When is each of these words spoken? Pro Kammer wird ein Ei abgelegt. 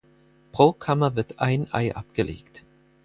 Pro 0.51 0.73
Kammer 0.73 1.15
wird 1.15 1.37
ein 1.37 1.71
Ei 1.71 1.93
abgelegt. 1.95 2.65